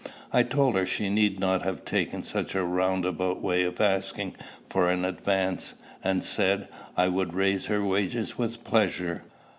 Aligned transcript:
"I 0.33 0.41
told 0.41 0.73
her 0.77 0.85
she 0.87 1.09
need 1.09 1.39
not 1.39 1.61
have 1.61 1.85
taken 1.85 2.23
such 2.23 2.55
a 2.55 2.63
round 2.63 3.05
about 3.05 3.39
way 3.39 3.61
of 3.61 3.79
asking 3.79 4.35
for 4.67 4.89
an 4.89 5.05
advance, 5.05 5.75
and 6.03 6.23
said 6.23 6.67
I 6.97 7.07
would 7.07 7.35
raise 7.35 7.67
her 7.67 7.85
wages 7.85 8.35
with 8.35 8.63
pleasure. 8.63 9.23